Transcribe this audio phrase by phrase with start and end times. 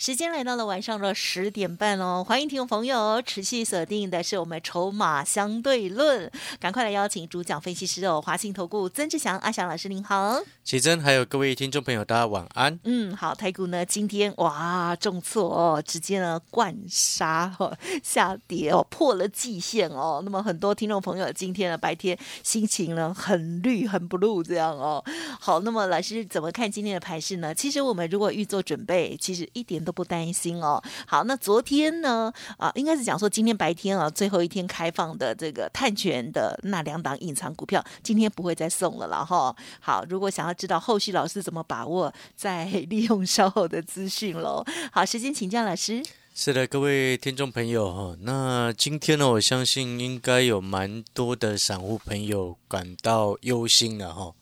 [0.00, 6.30] 时间来到了晚上的十点半哦，欢迎听众朋友持续锁定的是我们筹码相对论，
[6.60, 12.78] 赶快来邀请主讲分析师哦，华信投顾曾志祥阿祥老师您好，奇珍还有各位听众朋友，大家晚安。
[12.84, 25.04] 嗯，好，台股呢今天哇重挫哦，直接呢灌杀哦 下跌哦，破了季线哦，那么很多听众朋友今天呢白天心情呢很绿很 blue 这样哦，
[25.40, 27.52] 好，那么老师怎么看今天的盘势呢？
[27.52, 30.78] 其实我们如果预做准备，其实一点都不担心哦。
[31.06, 32.30] 好，那昨天呢？
[32.58, 39.56] 啊，应该是讲说今天白天啊，最后一天开放的这个探权的那两档隐藏股票，今天不会再送了了哈。
[39.80, 44.62] 好，如果想要知道后续老师怎么把握，再利用稍后的资讯喽。
[44.92, 46.04] 好，时间请教老师。
[46.34, 54.34] 是的，各位听众朋友哈，那今天呢，我相信应该有蛮多的散户朋友感到忧心了哈。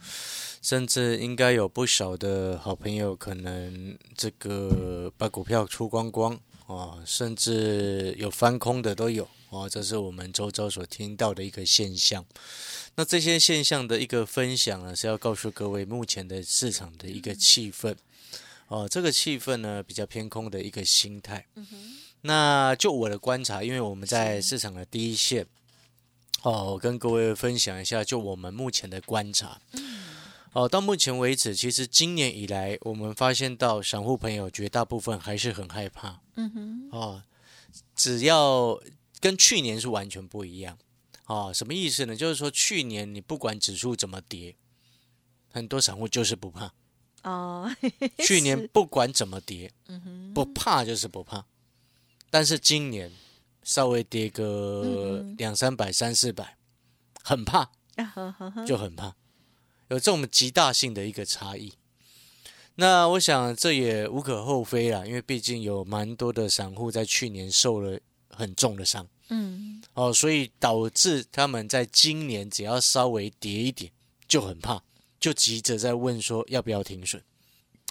[0.67, 6.37] 甚至应该有不少的好朋友，可能这个把股票出光光
[6.67, 12.27] 啊，甚至有翻空的都有啊，这是我们周遭所听到的一个现象。
[12.97, 17.95] 那这些现象的一个分享呢，是要告诉各位目前的市场的一个气氛
[18.67, 21.47] 哦，这个气氛呢比较偏空的一个心态。
[22.23, 25.47] 那就我的观察，因为我们在市场的第一线
[26.43, 29.61] 哦，我跟各位分享一下，就我们目前的观察。
[30.57, 36.23] 哦，到目前为止，其实今年以来，我们发现到散户朋友绝大部分还是很害怕。
[36.37, 36.89] 嗯哼。
[36.93, 37.23] 哦，
[37.95, 38.81] 只要
[39.21, 40.79] 跟去年是完全不一样。
[41.27, 42.17] 哦，什么意思呢？
[42.17, 44.57] 就是说去年你不管指数怎么跌，
[45.53, 46.73] 很多散户就是不怕。
[47.25, 47.71] 哦。
[48.25, 51.45] 去年不管怎么跌，嗯哼，不怕就是不怕。
[52.31, 53.13] 但是今年
[53.63, 56.57] 稍微跌个两三百、三四百，
[57.23, 57.71] 很怕，
[58.67, 59.15] 就很怕。
[59.89, 61.73] 有这么极大性的一个差异，
[62.75, 73.93] 那我想这也无可厚非啦，因为毕竟有蛮多的散户在去年受了很重的伤，嗯，哦，所以导致他们在今年只要稍微跌一点
[74.27, 74.83] 就很怕，
[75.21, 77.23] 就急着在问说要不要停损，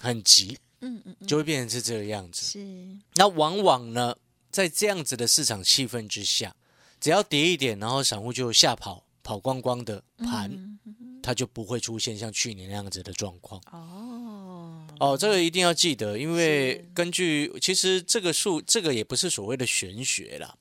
[0.02, 2.42] 很急，嗯嗯，就会变成是这个样子。
[2.42, 4.16] 是，那往往呢，
[4.50, 6.54] 在这样子的市场气氛之下，
[7.00, 10.78] 只要跌一点，然后散户就吓跑，跑光光的盘。
[11.20, 13.60] 它就不会出现像去年那样子的状况。
[13.72, 14.86] 哦。
[15.00, 20.56] 哦，这个一定要记得，因为根据其实这个数，这个也不是所谓的玄学啦，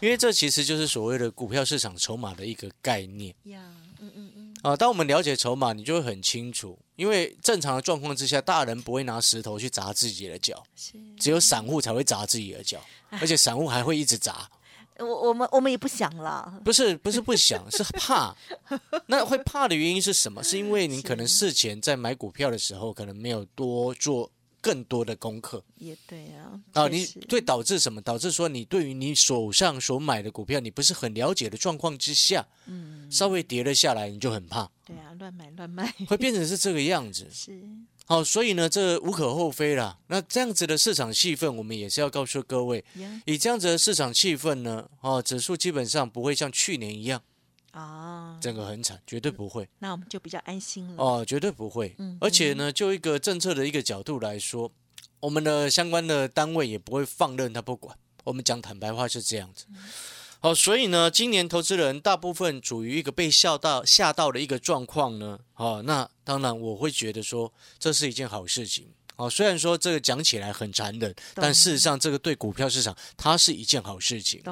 [0.00, 3.34] 因为这其实就是所谓的股票市场筹码的一个概念。
[3.46, 3.60] 呀，
[3.98, 4.54] 嗯嗯嗯。
[4.62, 10.62] 啊，当我们了解筹码，你就会很清楚，因为正常的状况之下，大人不会拿石头去砸自己的脚，
[11.18, 12.80] 只有散户才会砸自己的脚，
[13.20, 14.48] 而且散户还会一直砸。
[15.06, 18.34] 我我们我们也不想了，不是不是不想，是怕。
[19.06, 20.42] 那会怕的原因是什么？
[20.42, 24.30] 是因为你可能事前在买股票的时候，可能没有多做
[24.60, 25.62] 更多的功课。
[25.76, 26.60] 也对啊。
[26.72, 28.00] 啊，你会导致什么？
[28.00, 34.70] 导致说你对于你手上所买的股票，你不是很了解的状况之下，嗯，稍微跌了下来，你就很怕。
[34.84, 37.28] 对啊，乱买乱卖，会变成是这个样子。
[37.32, 37.62] 是。
[38.04, 39.98] 好，所以呢，这无可厚非啦。
[40.08, 42.84] 那这样子的市场气氛，我们也是要告诉各位，
[43.24, 47.22] 以这样子的市场气氛呢，哦，指数基本上不会像去年一样
[47.70, 49.66] 啊，整个很惨，绝对不会。
[49.78, 51.02] 那我们就比较安心了。
[51.02, 51.94] 哦，绝对不会。
[51.98, 54.70] 嗯，而且呢，就一个政策的一个角度来说，
[55.20, 57.96] 我们的相关的单位也不会放任他不管。
[58.24, 59.66] 我们讲坦白话是这样子。
[60.44, 65.38] 好，所以呢，今年投资人大部分处于一个被笑到、吓到的一个状况呢。
[65.52, 68.88] 好，那当然我会觉得说，这是一件好事情。
[69.16, 74.42] 好，虽然说这个讲起来很残忍，但事实上这个对股票市场它是一件好事情。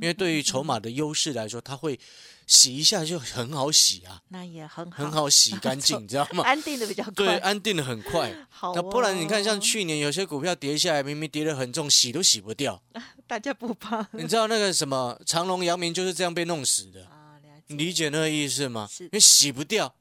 [0.00, 1.98] 因为对于筹码的优势来说，它会。
[2.46, 6.42] 洗一下就很好洗啊，那也很很好洗干净，你知道吗？
[6.42, 8.34] 安定的比较快，对，安定的很快。
[8.48, 12.82] 好，那不然你看，像去年有些股票跌下来，明明跌得很重，洗都洗不掉。
[13.28, 14.04] 大家不怕？
[14.14, 17.38] 你知道那个什么长隆、阳明就是这样被弄死的啊？
[17.68, 18.88] 你理解那个意思吗？
[18.98, 19.94] 因为洗不掉，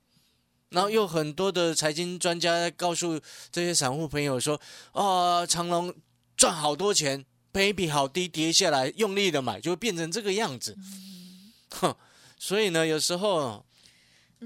[0.70, 3.20] 然后又很多的财经专家告诉
[3.52, 4.60] 这些散户朋友说
[4.94, 5.94] ：“哦，长隆
[6.38, 10.78] 赚好多钱，赔比好低，跌下来用力的买，就会变成这个样子。
[11.72, 11.96] ”哼。
[12.38, 13.66] 所以呢，有时候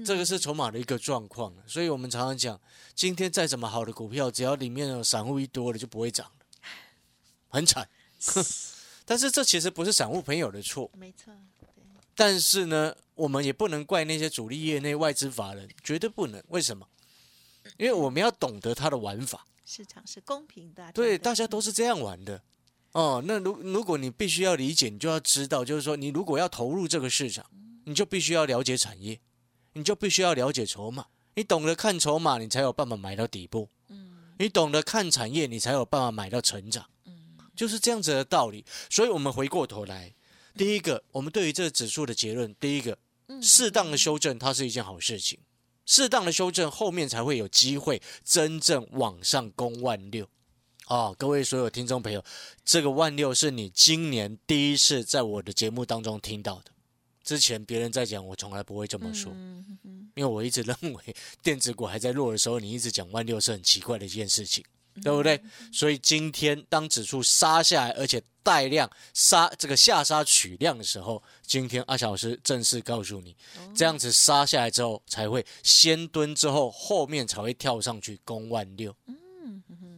[0.04, 2.60] 这个是筹码的一个状况，所以我们常常讲，
[2.94, 6.46] 今天再怎么好的股票，只要里面有散户一多了，就不会涨了，
[7.48, 7.88] 很惨。
[9.06, 11.32] 但是这其实不是散户朋友的错，没错，
[12.14, 16.42] 但是呢，我们也不能怪那些主力业内外资法人，绝对不能。
[16.48, 16.86] 为什么？
[17.78, 19.46] 因为我们要懂得它的玩法。
[19.64, 22.42] 市场是公平的啊，对，大家都是这样玩的。
[22.92, 27.44] 哦，那如如果你必须要理解，你就要知道，就是说，你如果要投入这个市场，
[27.84, 29.18] 你就必须要了解产业，
[29.72, 31.06] 你就必须要了解筹码。
[31.34, 33.68] 你懂得看筹码，你才有办法买到底部。
[34.38, 36.86] 你懂得看产业，你才有办法买到成长。
[37.06, 37.12] 嗯
[37.56, 38.64] 就是这样子的道理。
[38.90, 40.12] 所以，我们回过头来，
[40.56, 42.96] 第一个，我们对于这个指数的结论，第一个，
[43.42, 45.38] 适当的修正，它是一件好事情。
[45.86, 50.28] 适当的修正，后面才会有机会真正往上攻万六。
[50.86, 52.24] 哦，各位所有听众朋友，
[52.64, 56.70] 这个万六是你今年第一次在我的节目当中听到的。
[57.22, 64.62] 之前别人在讲，我从来不会这么说，嗯嗯因为我一直认为电子股还在弱的时候，你一直讲万六是很奇怪的一件事情，
[65.02, 65.42] 对不对？
[65.72, 73.34] 所以今天当指数杀下来，而且带量杀这个下杀取量的时候，今天阿小老师正式告诉你，
[73.74, 78.94] 这样子杀下来之后，才会先蹲之后，后面才会跳上去攻万六。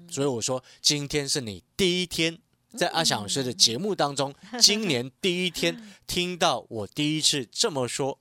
[0.09, 2.39] 所以我说，今天是你第一天
[2.79, 8.19] 在阿小老师的节目当中，今年第一天听到我第一次这么说，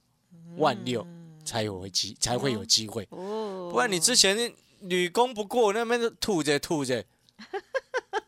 [0.58, 1.06] 万六
[1.46, 4.52] 才有机才会有机会，哦，不然你之前
[4.82, 7.06] 屡攻不过，那边吐着吐着，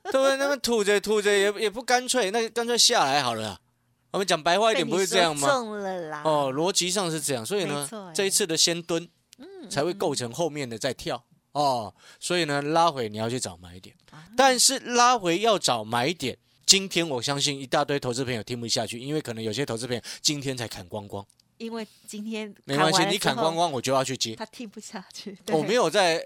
[0.11, 0.37] 对不对？
[0.37, 3.59] 那么吐着吐着也也不干脆，那干脆下来好了啊。
[4.11, 5.47] 我们讲白话一点，不是这样吗？
[5.47, 9.07] 中了啦，哦，逻辑上是这样，所以呢这一次的先蹲，
[9.37, 11.93] 嗯才会构成后面的再跳哦。
[12.19, 16.37] 所以呢，拉回你要去找买点，啊但是拉回要找买点。
[16.65, 21.25] 今天我相信一大堆投资朋友听不下去，因为可能有些投资朋友今天才砍光光，
[21.59, 24.35] 因为今天没关系，你砍光，光我就要去接。
[24.35, 25.37] 他听不下去。
[25.47, 26.21] 我没有在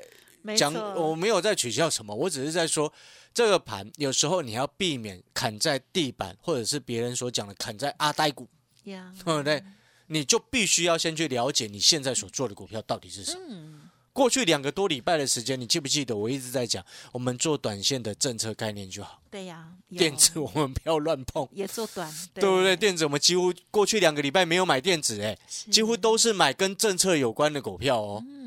[0.57, 2.91] 讲，我没有在取笑什么，我只是在说
[3.33, 8.47] 这个盘有时候你要避免砍在地板，或者是别人所讲的砍在阿呆股，
[8.85, 9.63] 呀， 对不对？
[10.07, 13.39] 你就必须要先去了解你现在所做的股票到底是什么。
[13.47, 16.83] 嗯，过去两个多礼拜的时间，你记不记得我一直在讲，
[17.13, 22.75] 我们做短线的政策概念就好，对呀，有电子我们不要乱碰，也做短，对不对？
[22.75, 28.21] 电子我们几乎过去两个礼拜没有买电子，哎，几乎都是买跟政策有关的股票哦。
[28.27, 28.40] 嗯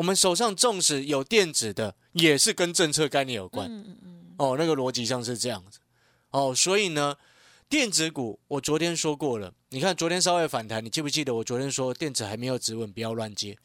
[0.00, 3.70] 我们手上纵使有电子的，也是跟政策概念有关。
[3.70, 5.78] 嗯嗯嗯，哦，那个逻辑上是这样子。
[6.30, 7.14] 哦，所以呢，
[7.68, 13.58] 电子股我昨天说过了，你看昨天稍微反弹，你记不记得我昨天说电子还没有止稳，不要乱接。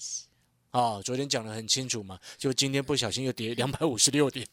[0.72, 4.46] 哦，昨天讲的很清楚嘛，就今天不小心又跌 两百五十六点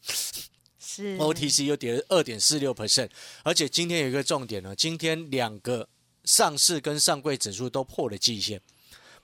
[0.79, 3.09] 是，OTC 又跌了二点四六 percent，
[3.43, 5.89] 而且今天有一个重点呢，今天两个
[6.23, 8.61] 上市跟上柜指数都破了季线，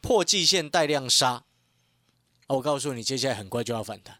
[0.01, 1.45] 破季线带量杀。
[2.49, 4.17] 哦我告诉你，接下来很快就要反弹。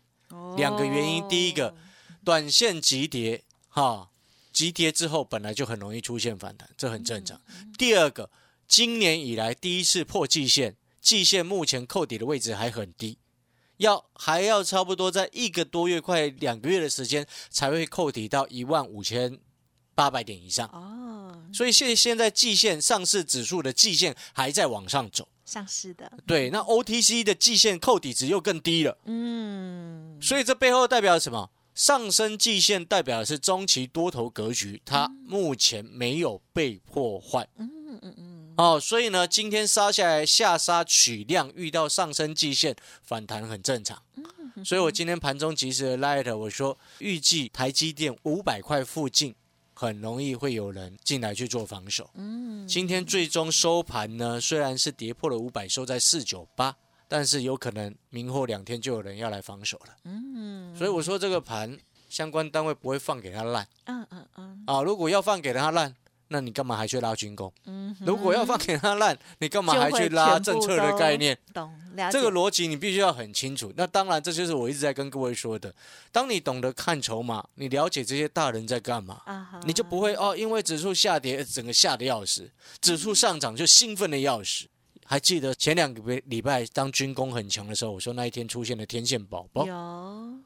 [0.56, 1.76] 两个原因第一个哦
[2.24, 4.10] 短线急跌，哈，
[4.54, 7.42] 急跌之后本来就很容易出现反弹，这很正常。
[7.78, 8.30] 第二个，
[8.68, 13.18] 今年以来第一次破季线，季线目前扣底的位置还很低，
[13.78, 19.40] 要还要差不多在一个多月、快两个月的时间才会扣底到一万五千
[19.96, 20.68] 八百点以上。
[20.68, 28.96] 哦，所以现现在季线上市指数的季线还在往上走，上市的，对，那 OTC 的季线扣底值又更低了。
[29.06, 31.50] 嗯，所以这背后代表什么？
[31.74, 37.48] 上升季线代表的是中期多头格局，它目前没有被破坏。
[37.58, 44.04] 嗯嗯嗯，哦，所以呢，今天杀下来下杀取量，遇到上升季线反弹很正常。
[44.66, 49.34] 所以我今天盘中及时的 light，我说预计台积电五百块附近
[49.80, 52.10] 很容易会有人进来去做防守。
[52.16, 56.76] 嗯，今天最终收盘呢，虽然是跌破了五百，收在四九八，
[57.08, 59.96] 但是有可能明后两天就有人要来防守了。
[60.04, 65.96] 嗯，所以我说这个盘相关单位不会放给他烂嗯嗯嗯啊，如果要放给他烂，
[66.30, 67.52] 那你干嘛还去拉军工？
[67.66, 71.38] 嗯，如果要放给他烂，你干嘛还去拉政策的概念？
[71.54, 71.72] 懂
[72.12, 73.74] 这个逻辑你必须要很清楚。
[73.76, 75.74] 那当然，这就是我一直在跟各位说的。
[76.12, 82.44] 当你懂得看筹码，你了解这些大人在干嘛，啊，你就不会哦，因为指数下跌，整个吓得要死；
[82.80, 84.66] 指数上涨就兴奋的要死。
[85.04, 89.74] 还记得前两个礼拜当军工很强的时候，我说那一天出现了天线宝宝，有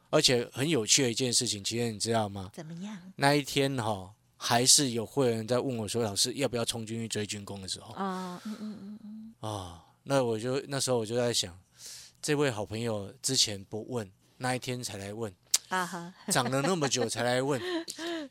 [0.09, 2.49] 而且很有趣的一件事情，其实你知道吗？
[2.53, 4.09] 怎么样那一天哈、
[4.45, 8.41] 还是有会员在问我说：“老师要不要冲进去追军工的时候啊？
[8.43, 11.57] 嗯嗯嗯嗯，啊？”那我就那时候我就在想，
[12.21, 15.33] 这位好朋友之前不问，那一天才来问，
[15.69, 17.61] 啊哈，涨了那么久才来问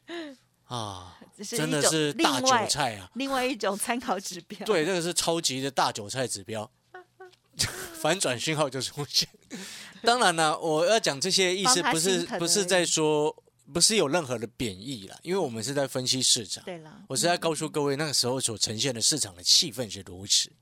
[0.68, 3.10] 啊，真的是大韭菜啊！
[3.14, 6.70] 另外一种参考指标，对，这个是超级的大韭菜指标，
[7.96, 9.26] 反转讯号就出现。
[10.02, 13.34] 当然了，我要讲这些意思不是不是在说
[13.72, 16.62] 不是有任何的贬义啦，因为我们是在分析市场。
[16.64, 20.52] 对了，我是在告诉各位，那个时候所呈现的市场的气氛是如此，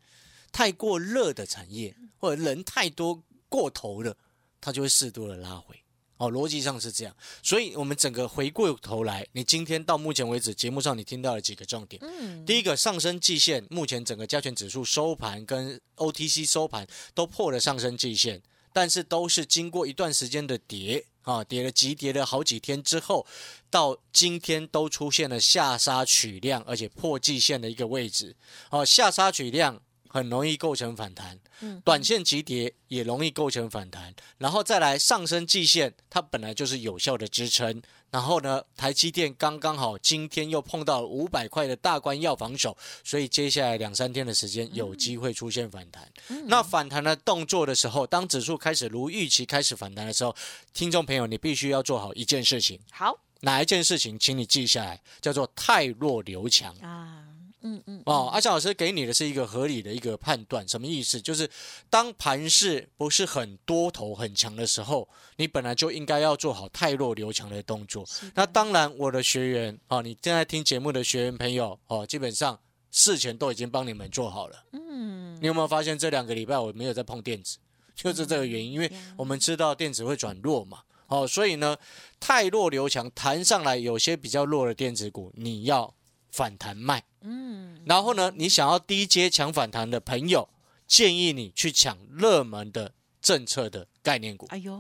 [0.52, 4.16] 太过热的产业或者人太多过头了，
[4.60, 5.76] 它就会适度的拉回。
[6.18, 11.98] 哦，逻辑上是这样，所以我们整个回过头来，你今天到目前为止节目上你听到了几个重点。
[12.04, 18.42] 嗯，第一个，上升季线，目前整个加权指数收盘跟 OTC 收盘都破了上升季线，
[18.74, 23.26] 但是都是经过一段时间的跌啊，跌了急跌了好几天之后，
[23.68, 28.34] 到今天都出现了下杀取量，而且破季线的一个位置。
[28.70, 29.80] 哦，下杀取量
[30.12, 31.80] 很容易构成反弹，嗯。
[31.84, 37.80] 短线急跌也容易构成反弹，然后再来上升季线，它本来就是有效的支撑。
[38.10, 46.10] 然后呢，台积电刚刚好今天又碰到五百块的大关要防守，所以接下来两三天的时间有机会出现反弹。
[46.48, 50.34] 那反弹的动作的时候，当指数开始如预期开始反弹的时候，
[50.74, 53.16] 听众朋友你必须要做好一件事情，好。
[53.42, 56.74] 哪一件事情，请你记下来，叫做太弱留强。
[56.82, 57.24] 啊，
[57.62, 61.20] 嗯嗯，哦，阿翔老师给你的是一个合理的一个判断，什么意思？
[61.20, 61.48] 就是
[61.88, 68.04] 当盘势不是很多头很强的时候，你本来就应该要做好太弱留强的动作。
[68.34, 72.58] 那当然，我的学员哦，你正在听节目的学员朋友哦，基本上
[72.90, 74.64] 事前都已经帮你们做好了。
[74.72, 77.58] 嗯，你有没有发现这两个礼拜我没有在碰电子，
[77.94, 80.80] 就是这个原因，因为我们知道电子会转弱嘛。
[81.08, 81.76] 哦，所以呢，
[82.20, 85.92] 太弱留强，弹上来有些比较弱的电子股，你要
[86.30, 87.04] 反弹卖。
[87.22, 90.48] 嗯，然后呢，你想要低阶抢反弹的朋友，
[90.86, 94.72] 建议你去抢热门的政策的概念股，哎呦，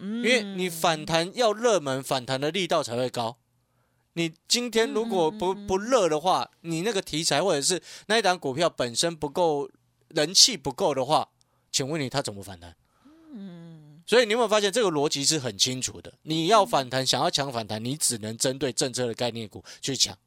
[0.00, 3.36] 嗯，因为你反弹要热门，反弹的力道才会高。
[4.14, 9.70] 你今天如果不不热的话，你那个题材或者是那一档股票本身不够
[10.08, 11.28] 人气不够的话，
[11.70, 12.76] 请问你它怎么反弹？
[13.34, 16.12] 嗯，所以你有没有发现这个逻辑是很清楚的？
[16.22, 20.18] 你要反弹，想要抢反弹，你只能针对政策的概念股去抢呀，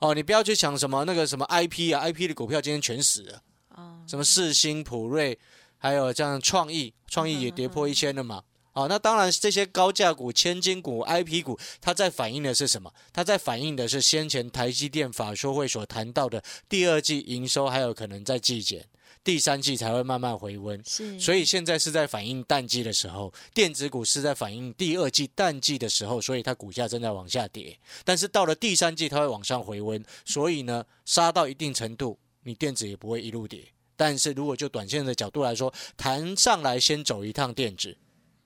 [0.00, 3.42] 哦，你不要去想什么那个什么 IP 啊，IP 的股票今天全死了。
[3.68, 5.38] 啊，什么世星、普瑞，
[5.76, 8.42] 还有这样创意，创意也跌破一千了嘛。
[8.72, 12.92] 哦，那当然，这些高价股、千金股、IP 股，它在反映的是什么？
[13.12, 18.86] 它在反映的是先前台积电法说会所谈到的第二季营收还有可能在季减，
[19.22, 20.82] 第三季才会慢慢回温。
[20.86, 27.78] 是，所以现在是在反映淡季的时候，电子股是在反映第二季淡季的时候，所以它股价正在往下跌。
[28.04, 33.64] 但是到了第三季，它会往上回温，所以呢，杀到一定程度，你电子也不会一路跌。
[33.96, 37.98] 但是如果就短线的角度来说，弹上来先走一趟电子，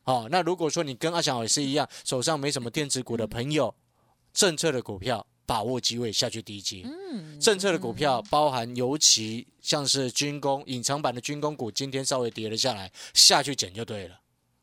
[0.02, 3.72] 哦，那如果说你跟阿翔老师一样，手上没什么电子股的朋友，
[4.32, 6.82] 政策的股票把握机会下去低接。
[6.84, 14.20] 嗯，政策的股票包含尤其像是军工隐藏版的军工股，今天稍微跌了下来，下去捡就对了。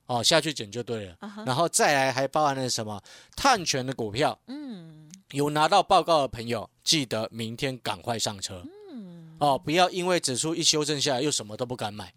[0.07, 1.15] 哦，下去捡就对了。
[1.45, 3.01] 然后再来还包含了什么
[3.35, 8.65] 碳权的股票，嗯，有拿到报告的朋友，记得明天赶快上车。
[8.91, 12.13] 嗯，哦，不要因为指数一修正下来，又什么都不敢买。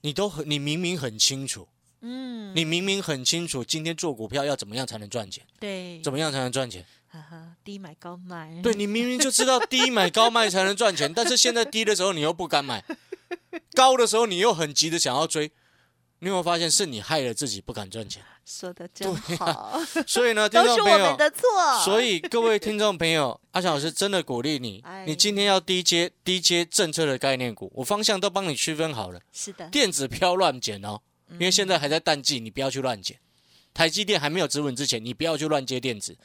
[0.00, 1.68] 你都很，你明明很清楚，
[2.00, 6.84] 嗯，你明明很清楚，今天做股票要怎么样才能赚钱，对，怎么样才能赚钱？
[7.12, 12.82] 哈哈，低买高卖，对你明明就知道低买高卖才能赚钱， 但是现在低的时候你又不敢买，
[13.74, 15.52] 高的时候你又很急的想要追，
[16.20, 18.22] 你有没有发现是你害了自己不敢赚钱？
[18.46, 19.78] 说的真好，
[20.08, 30.98] 所以呢，听众朋友，我们的错，所以各位听众朋友，阿翔老师真的鼓励你哎，你今天要低阶低阶政策的概念股，我方向都帮你区分好了，是的，电子不要乱捡哦，
[31.32, 33.18] 因为现在还在淡季，你不要去乱捡。
[33.74, 36.16] 台积电还没有止稳之前，你不要去乱接电子，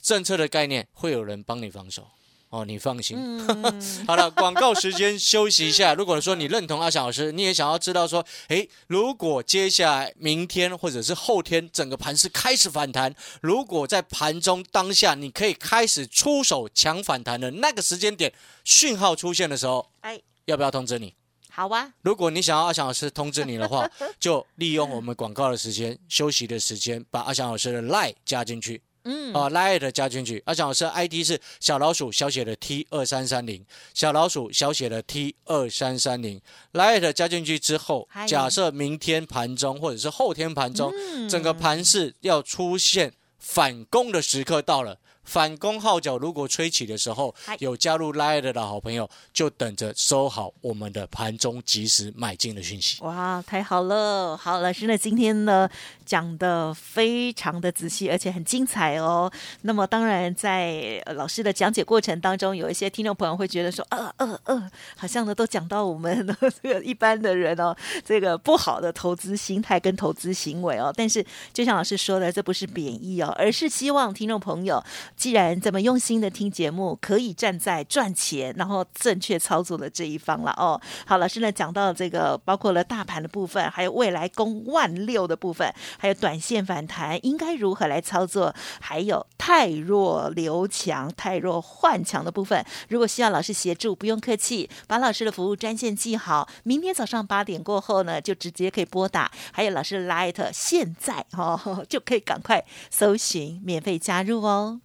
[0.00, 2.06] 政策的概念会有人帮你防守
[2.50, 3.16] 哦，你放心。
[3.18, 5.94] 嗯， 好了，广告时间休息一下。
[5.94, 18.30] 如果说你认同阿翔老师，你也想要知道说，诶，如果接下来明天或者是后天整个盘势开始反弹，如果在盘中当下你可以开始出手抢反弹的那个时间点，
[18.64, 21.14] 讯号出现的时候，哎，要不要通知你？
[21.54, 23.86] 好啊，如果你想要阿翔老师通知你的话，
[24.18, 28.80] 就利用我们广告的时间、休息的时间，把阿翔老师的 line 加进去。
[29.04, 30.40] 嗯，啊 l i t 加进去。
[30.46, 36.40] 阿翔老师的 ID 是小老鼠小写的 T 二三三零，小老鼠小写的 T 二三三零。
[36.70, 44.96] l i t 加进去之后，假设明天盘中或者是后天盘中，嗯整个盘势要出现反攻的时刻到了。
[45.24, 53.02] 反攻号角如果吹起的时候，有加入 Line 的好朋友就等着收好我们的盘中及时买进的讯息。
[53.02, 54.36] 哇，太好了！
[54.36, 55.68] 好，老师呢今天呢
[56.04, 59.30] 讲的非常的仔细，而且很精彩哦。
[59.62, 66.26] 那么当然在呃老师的讲解过程当中，有一些听众朋友会觉得说，呃呃呃，好像呢都讲到我们
[66.62, 67.74] 这个一般的人哦，
[68.04, 70.92] 这个不好的投资心态跟投资行为哦。
[70.94, 74.82] 但是就像老师说的，这不是贬义哦，而是希望听众朋友
[75.16, 80.80] 既然这么用心的听节目，可以站在赚钱然后正确操作的这一方了哦。
[81.06, 92.64] 好，老师呢讲到这个，包括了大盘的部分，还有未来攻万六的部分，还有短线反弹应该如何来操作，还有太弱留强、太弱换强的部分。
[92.88, 99.30] 如果需要老师协助，不用客气，把老师的服务专线记好，明天早上八点过后呢，就直接可以拨打。
[99.52, 104.80] 还有老师的 Light，现在哦 就可以赶快搜寻免费加入哦。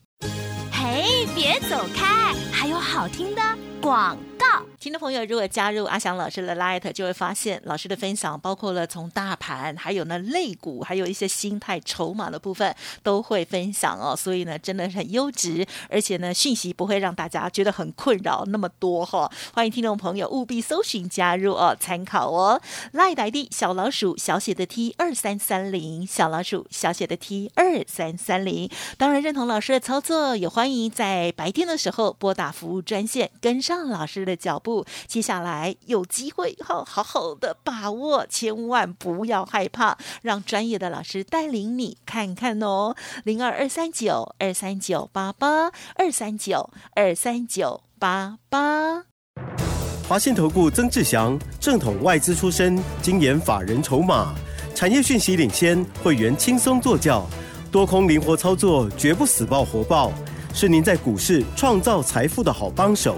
[0.72, 3.42] 嘿，别走开，还有好听的
[3.82, 4.46] 广告。
[4.88, 14.16] 听众朋友，如果加入阿翔老师的 Light，就会发现老师的分享包括了从大盘，还有呢类股，还有一些心态、筹码的部分都会分享哦。
[14.16, 22.62] 所以呢，真的是很优质，而且呢，讯息不会让大家觉得很困扰那么多哈、欢迎听众朋友务必搜寻加入哦，参考哦。
[22.94, 28.70] Light ID 小老鼠小写的 T 二三三零，小老鼠小写的 T 二三三零。
[28.98, 34.77] 当然认同老师的操作，也欢迎在白天的时候拨打服务专线，跟上老师的脚步。
[35.08, 42.96] 接下来有机会好好好的把握，千万不要害怕，让专业的老师带领你看看哦。
[43.24, 49.04] 零二二三九二三九八八二三九二三九八八。
[50.08, 54.34] 华信投顾曾志祥，正统外资出身，精研法人筹码，
[54.74, 57.28] 产业讯息领先，会员轻松做教，
[57.70, 60.14] 多空灵活操作，绝不死爆活爆，
[60.54, 63.18] 是您在股市创造财富的好帮手。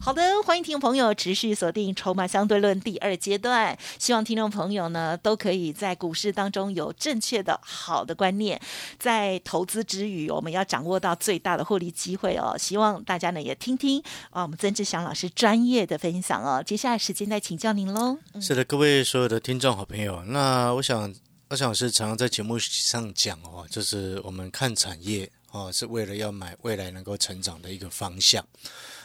[0.00, 3.76] 好的，欢迎听众朋友持续锁定《筹码相对论》第二阶段。
[3.98, 8.58] 希望听众朋友呢都可以在股市当中有正确的好的观念，
[8.98, 12.56] 在投资之余，我们要掌握到最大的获利机会哦。
[12.56, 14.00] 希望大家呢也听听
[14.30, 16.62] 啊，我们曾志祥老师专业的分享哦。
[16.64, 18.16] 接下来时间再请教您喽。
[18.40, 21.12] 是的，各位所有的听众好朋友，那我想，
[21.48, 28.46] 我想是常常在节目上讲哦，就是我们看产业哦，是为了要买未来能够成长的一个方向。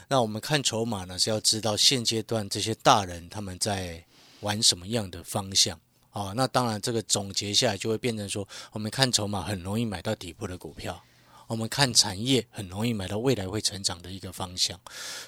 [0.07, 4.03] 那我们看筹码呢，是要知道现阶段这些大人他们在
[4.41, 5.79] 玩什么样的方向。
[6.11, 11.03] 啊、那当然，这个总结下来就会变成说，我们看筹码很容易买到底部的股票。
[11.47, 14.79] 我们看产业很容易买到未来会成长的一个方向，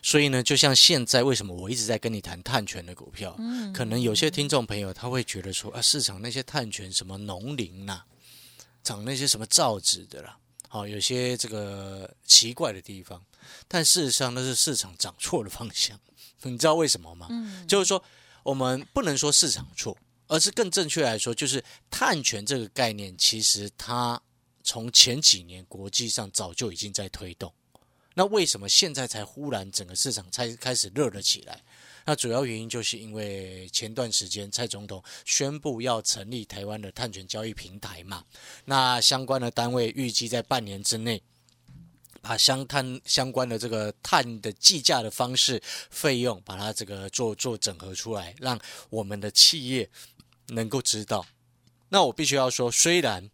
[0.01, 3.73] 所以呢，就像现在为什么我一直在跟你谈碳权的股票，嗯。
[3.73, 8.03] 可能有些听众朋友他会觉得说啊，市场那些碳权什么农林呐、
[8.81, 10.38] 涨那些什么造纸的啦，
[10.75, 13.23] 好、有些这个奇怪的地方，
[13.65, 15.97] 但事实上那是市场涨错了方向，
[16.41, 17.27] 你知道为什么吗？
[17.29, 18.03] 嗯就是说
[18.43, 24.21] 我们不能说市场错，而是更正确来说，就是碳权这个概念，其实它
[24.65, 27.53] 从前几年国际上早就已经在推动。
[28.13, 31.63] 那为什么现在才忽然整个市场才开始热了起来？
[32.05, 38.23] 那主要原因就是因为前段时间蔡总统宣布要成立台湾的碳权交易平台嘛，
[38.65, 41.21] 那相关的单位预计在半年之内。
[42.21, 49.87] 把相碳相关的这个碳的计价的方式、费用，把它这个做做整合出来，让我们的企业
[50.47, 51.23] 能够知道。
[51.89, 53.29] 那我必须要说，虽然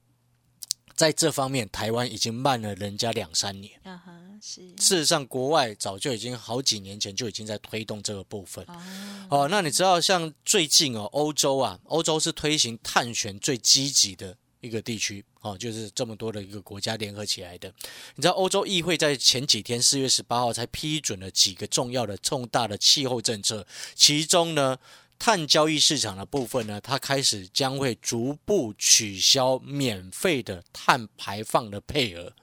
[0.95, 8.65] 在这方面台湾已经慢了人家两三年，啊哈，是事实上国外早就已经好几年前就已经在推动这个部分。
[8.67, 8.81] 哦，
[9.29, 17.73] 哦，那你知道像最近哦，欧洲啊，欧洲是推行碳权最积极的一个地区哦，就是这么多的一个国家联合起来的。
[18.15, 24.77] 你知道欧洲议会在前几天四月十八号才批准了几个重要的重大的气候政策，其中呢。
[25.23, 32.33] 碳交易市场的部分呢，它开始将会逐步取消免费的碳排放的配额。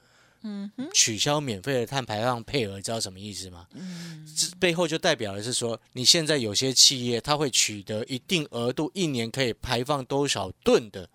[0.43, 3.67] 嗯哼，取消免费的碳排放配额，知道什么意思吗？
[3.73, 11.09] 嗯，这背后就代表的是说，你现在有些企业它会取得一定额度，一年可以排放多少吨的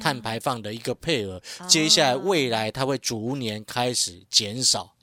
[0.00, 4.94] 碳排放的一个配额，接下来未来它会逐年开始减少，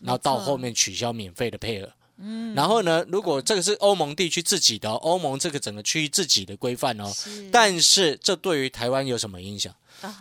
[0.00, 1.92] 然后到后面取消免费的配额。
[2.18, 9.74] 嗯然后呢，如果这个是欧盟地区自己的、哦，欧盟这个整个区域自己的规范哦，是但是这对于台湾有什么影响？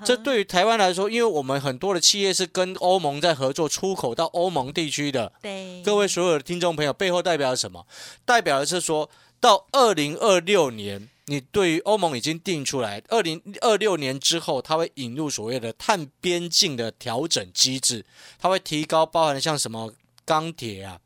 [0.04, 5.32] 这对于台湾来说，因为我们很多的企业是跟欧盟在合作，出口到欧盟地区的。
[5.42, 7.86] 对各位所有的听众朋友，背后代表了什么？
[8.26, 9.08] 代表的是说
[9.40, 18.04] 到二零二六年，你对于欧盟已经定出来，二零二六年之后，它会引入所谓的碳边境的调整机制，
[18.40, 19.94] 它会提高包含像什么
[20.26, 21.00] 钢铁啊、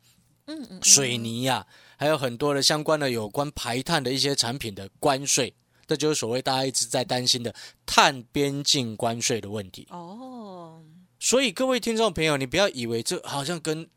[0.46, 5.54] 嗯嗯水泥呀、还有很多的相关的有关排碳的一些产品的关税，
[5.86, 7.54] 这就是所谓大家一直在担心的
[7.86, 9.86] 碳边境关税的问题。
[9.90, 10.82] 哦，
[11.20, 13.88] 所以各位听众朋友，你不要以为这好像跟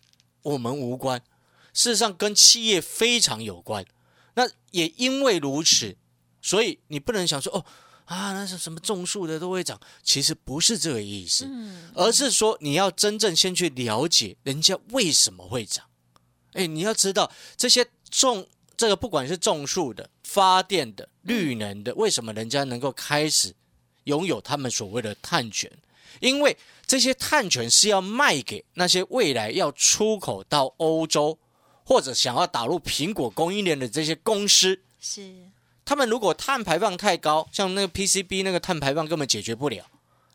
[0.43, 1.19] 我们无关，
[1.73, 3.83] 事实上跟企业非常有关。
[4.35, 5.97] 那也因为如此，
[6.41, 7.65] 所以你不能想说哦
[8.05, 15.85] 啊，那是什么种树的都会涨，其实不是这个意思，嗯而是说你要真正先去了解人家为什么会涨。
[16.55, 23.53] 哎，你要知道这些种这个不管是种树的、发电的、绿能的，为什么人家能够开始
[24.05, 25.71] 拥有他们所谓的碳权？
[26.19, 31.37] 因为这些碳权是要卖给那些未来要出口到欧洲
[31.83, 34.81] 或者想要打入苹果供应链的这些公司。
[34.99, 35.33] 是
[35.83, 39.85] 他们如果碳排放太高，像那个 PCB 那个碳排放根本解决不了，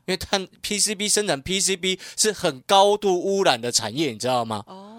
[0.05, 4.63] 因为碳 PCB 生产 PCB 是很高度污染的产业，你知道吗？
[4.67, 4.90] 哦，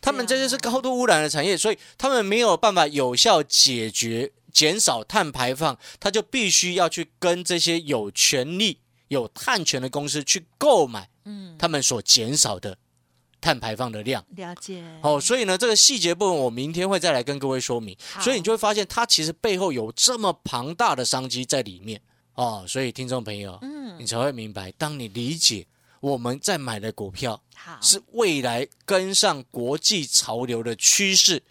[0.00, 12.76] 他们这些是高度污染的产业，所以他们没有办法有效解决减少碳排放，他就必须要去跟这些有权利、有碳权的公司去购买嗯他们所减少的
[13.40, 14.24] 碳排放的量。
[14.36, 17.96] 了解哦，所以呢，这个细节部分我明天会再来跟各位说明。
[18.20, 22.00] 所以你就会发现，它其实背后有这么庞大的商机在里面
[22.34, 22.64] 哦。
[22.66, 25.66] 所以听众朋友，嗯你才会明白，当你理解
[26.00, 27.42] 我们在买的股票
[27.80, 31.42] 是未来跟上国际潮流的趋势，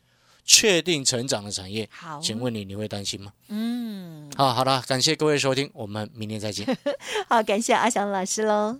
[0.46, 1.90] 确定成长的产业。
[1.92, 3.32] 好，请问你，你会担心吗？
[3.50, 6.66] 嗯，好，好了，感谢各位收听，我们明天再见。
[7.28, 8.78] 好，感谢阿翔老师喽。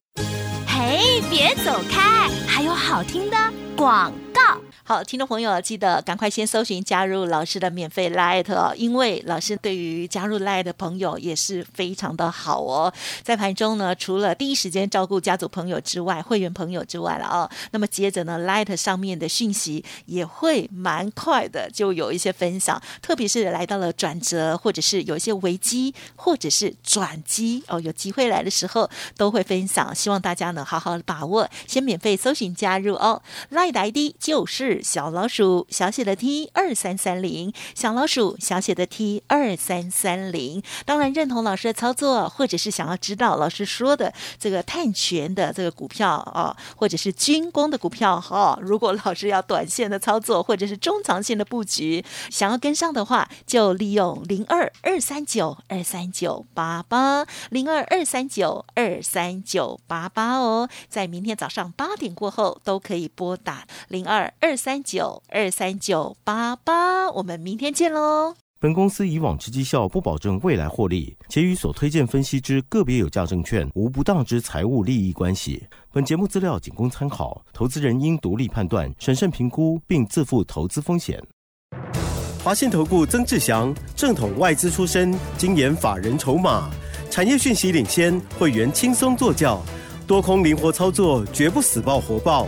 [0.68, 3.38] 嘿，别走开，还有好听的
[3.76, 4.62] 广告。
[4.84, 12.94] 好，听众朋友记得赶快先搜寻加入老师的免费 Light 哦，因为老师对于加入 Light 的朋友也是非常的好哦。
[13.22, 33.22] 在盘中呢，除了第一时间照顾家族朋友之外，会员朋友之外了哦，那么接着呢，Light 上面的讯息也会蛮快的，就有一些分享，特别是来到了转折，或者是有一些危机，或者是转机哦，有机会来的时候都会分享，希望大家呢好好把握，先免费搜寻加入哦。
[33.52, 40.62] Line 的 ID 就是小老鼠小写的 T 二三三零，小老鼠小写的 T 二三三零。
[40.86, 68.34] 当然认同老师的操作，或者是想要知道老师说的这个碳权的这个股票啊，或者是军工的股票哈、如果老师要短线的操作，或者是中长线的布局，想要跟上的话，就利用零二二三九二三九八八零二二三九二三九八八哦，在明天早上八点过后都可以拨打零二二三九二三九八八，我们明天见喽。
[68.62, 75.68] 本公司以往之绩效不保证未来获利，且与所推荐分析之个别有价证券无不当之财务利益关系。
[75.92, 81.22] 本节目资料仅供参考，投资人应独立判断、审慎评估，并自负投资风险。
[82.42, 86.72] 华信投顾曾志祥，正统外资出身，精研法人筹码，
[87.12, 89.62] 产业讯息领先，会员轻松做教，
[90.08, 92.48] 多空灵活操作，绝不死爆活爆，